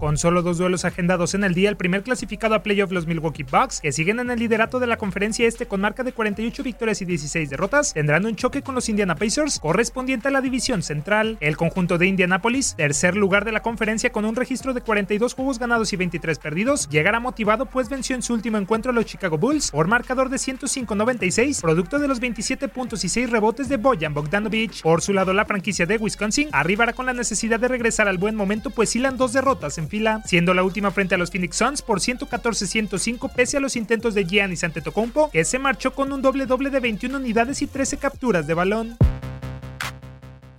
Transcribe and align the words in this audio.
Con 0.00 0.16
solo 0.16 0.40
dos 0.40 0.56
duelos 0.56 0.86
agendados 0.86 1.34
en 1.34 1.44
el 1.44 1.52
día, 1.52 1.68
el 1.68 1.76
primer 1.76 2.02
clasificado 2.02 2.54
a 2.54 2.62
playoff 2.62 2.90
los 2.90 3.06
Milwaukee 3.06 3.42
Bucks, 3.42 3.82
que 3.82 3.92
siguen 3.92 4.18
en 4.18 4.30
el 4.30 4.38
liderato 4.38 4.80
de 4.80 4.86
la 4.86 4.96
conferencia 4.96 5.46
este 5.46 5.66
con 5.66 5.82
marca 5.82 6.02
de 6.02 6.14
48 6.14 6.62
victorias 6.62 7.02
y 7.02 7.04
16 7.04 7.50
derrotas, 7.50 7.92
tendrán 7.92 8.24
un 8.24 8.34
choque 8.34 8.62
con 8.62 8.74
los 8.74 8.88
Indiana 8.88 9.14
Pacers 9.14 9.58
correspondiente 9.58 10.28
a 10.28 10.30
la 10.30 10.40
división 10.40 10.82
central. 10.82 11.36
El 11.40 11.58
conjunto 11.58 11.98
de 11.98 12.06
Indianapolis, 12.06 12.76
tercer 12.76 13.14
lugar 13.14 13.44
de 13.44 13.52
la 13.52 13.60
conferencia 13.60 14.10
con 14.10 14.24
un 14.24 14.36
registro 14.36 14.72
de 14.72 14.80
42 14.80 15.34
juegos 15.34 15.58
ganados 15.58 15.92
y 15.92 15.96
23 15.96 16.38
perdidos, 16.38 16.88
llegará 16.88 17.20
motivado 17.20 17.66
pues 17.66 17.90
venció 17.90 18.16
en 18.16 18.22
su 18.22 18.32
último 18.32 18.56
encuentro 18.56 18.92
a 18.92 18.94
los 18.94 19.04
Chicago 19.04 19.36
Bulls 19.36 19.70
por 19.70 19.86
marcador 19.86 20.30
de 20.30 20.38
105-96, 20.38 21.60
producto 21.60 21.98
de 21.98 22.08
los 22.08 22.20
27 22.20 22.68
puntos 22.68 23.04
y 23.04 23.10
6 23.10 23.28
rebotes 23.28 23.68
de 23.68 23.76
Bojan 23.76 24.14
Bogdanovic. 24.14 24.80
Por 24.80 25.02
su 25.02 25.12
lado, 25.12 25.34
la 25.34 25.44
franquicia 25.44 25.84
de 25.84 25.98
Wisconsin 25.98 26.48
arribará 26.52 26.94
con 26.94 27.04
la 27.04 27.12
necesidad 27.12 27.60
de 27.60 27.68
regresar 27.68 28.08
al 28.08 28.16
buen 28.16 28.34
momento 28.34 28.70
pues 28.70 28.96
hilan 28.96 29.18
dos 29.18 29.34
derrotas 29.34 29.76
en 29.76 29.89
fila, 29.90 30.22
siendo 30.24 30.54
la 30.54 30.62
última 30.62 30.90
frente 30.90 31.14
a 31.14 31.18
los 31.18 31.30
Phoenix 31.30 31.56
Suns 31.56 31.82
por 31.82 32.00
114-105 32.00 33.30
pese 33.34 33.58
a 33.58 33.60
los 33.60 33.76
intentos 33.76 34.14
de 34.14 34.24
Giannis 34.24 34.64
Antetokounmpo, 34.64 35.30
que 35.30 35.44
se 35.44 35.58
marchó 35.58 35.92
con 35.92 36.12
un 36.12 36.22
doble 36.22 36.46
doble 36.46 36.70
de 36.70 36.80
21 36.80 37.18
unidades 37.18 37.60
y 37.60 37.66
13 37.66 37.98
capturas 37.98 38.46
de 38.46 38.54
balón. 38.54 38.96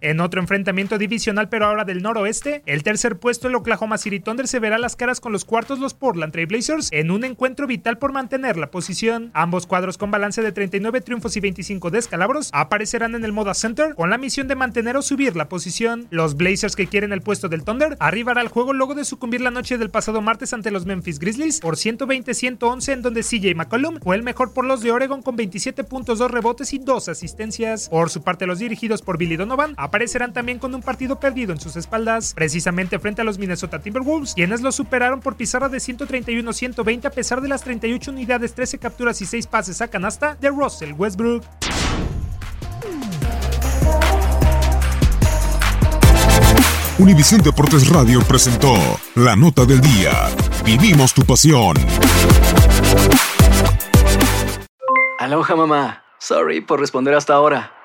En 0.01 0.19
otro 0.19 0.41
enfrentamiento 0.41 0.97
divisional, 0.97 1.47
pero 1.47 1.67
ahora 1.67 1.85
del 1.85 2.01
noroeste, 2.01 2.63
el 2.65 2.81
tercer 2.81 3.19
puesto 3.19 3.47
el 3.47 3.55
Oklahoma 3.55 3.99
City 3.99 4.19
Thunder 4.19 4.47
se 4.47 4.59
verá 4.59 4.79
las 4.79 4.95
caras 4.95 5.19
con 5.19 5.31
los 5.31 5.45
cuartos 5.45 5.77
los 5.77 5.93
Portland 5.93 6.33
Trail 6.33 6.47
Blazers 6.47 6.89
en 6.91 7.11
un 7.11 7.23
encuentro 7.23 7.67
vital 7.67 7.99
por 7.99 8.11
mantener 8.11 8.57
la 8.57 8.71
posición. 8.71 9.29
Ambos 9.35 9.67
cuadros 9.67 9.99
con 9.99 10.09
balance 10.09 10.41
de 10.41 10.51
39 10.51 11.01
triunfos 11.01 11.37
y 11.37 11.39
25 11.39 11.91
descalabros 11.91 12.49
aparecerán 12.51 13.13
en 13.13 13.23
el 13.23 13.31
Moda 13.31 13.53
Center 13.53 13.93
con 13.93 14.09
la 14.09 14.17
misión 14.17 14.47
de 14.47 14.55
mantener 14.55 14.97
o 14.97 15.03
subir 15.03 15.35
la 15.35 15.49
posición. 15.49 16.07
Los 16.09 16.35
Blazers 16.35 16.75
que 16.75 16.87
quieren 16.87 17.13
el 17.13 17.21
puesto 17.21 17.47
del 17.47 17.63
Thunder 17.63 17.95
arribará 17.99 18.41
al 18.41 18.47
juego 18.47 18.73
luego 18.73 18.95
de 18.95 19.05
sucumbir 19.05 19.41
la 19.41 19.51
noche 19.51 19.77
del 19.77 19.91
pasado 19.91 20.19
martes 20.21 20.51
ante 20.53 20.71
los 20.71 20.87
Memphis 20.87 21.19
Grizzlies 21.19 21.59
por 21.59 21.75
120-111 21.75 22.93
en 22.93 23.01
donde 23.03 23.21
CJ 23.21 23.55
McCollum 23.55 23.99
fue 24.01 24.15
el 24.15 24.23
mejor 24.23 24.51
por 24.51 24.65
los 24.65 24.81
de 24.81 24.91
Oregon 24.91 25.21
con 25.21 25.35
27 25.35 25.83
puntos, 25.83 26.17
2 26.17 26.31
rebotes 26.31 26.73
y 26.73 26.79
2 26.79 27.07
asistencias. 27.07 27.87
Por 27.87 28.09
su 28.09 28.23
parte 28.23 28.47
los 28.47 28.57
dirigidos 28.57 29.03
por 29.03 29.19
Billy 29.19 29.35
Donovan 29.35 29.75
aparecerán 29.91 30.31
también 30.31 30.57
con 30.57 30.73
un 30.73 30.81
partido 30.81 31.19
perdido 31.19 31.51
en 31.51 31.59
sus 31.59 31.75
espaldas, 31.75 32.33
precisamente 32.33 32.97
frente 32.97 33.19
a 33.19 33.25
los 33.25 33.37
Minnesota 33.37 33.79
Timberwolves, 33.79 34.33
quienes 34.35 34.61
lo 34.61 34.71
superaron 34.71 35.19
por 35.19 35.35
pizarra 35.35 35.67
de 35.67 35.79
131-120 35.79 37.07
a 37.07 37.09
pesar 37.09 37.41
de 37.41 37.49
las 37.49 37.61
38 37.65 38.09
unidades, 38.09 38.53
13 38.53 38.77
capturas 38.77 39.21
y 39.21 39.25
6 39.25 39.47
pases 39.47 39.81
a 39.81 39.89
canasta 39.89 40.37
de 40.39 40.47
Russell 40.47 40.93
Westbrook. 40.93 41.43
Univisión 46.97 47.41
Deportes 47.41 47.89
Radio 47.89 48.21
presentó 48.21 48.73
La 49.15 49.35
Nota 49.35 49.65
del 49.65 49.81
Día. 49.81 50.29
Vivimos 50.63 51.13
tu 51.13 51.23
pasión. 51.23 51.75
Aloha 55.19 55.55
mamá. 55.57 56.03
Sorry 56.17 56.61
por 56.61 56.79
responder 56.79 57.13
hasta 57.13 57.33
ahora. 57.33 57.80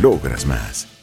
logras 0.00 0.46
más. 0.46 0.97